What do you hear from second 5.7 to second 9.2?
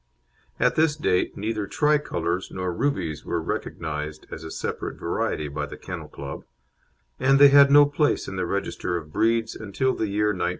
Kennel Club, and they had no place in the register of